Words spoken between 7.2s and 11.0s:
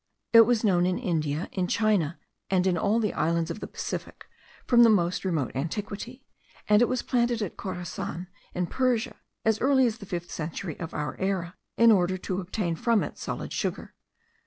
at Khorassan, in Persia, as early as the fifth century of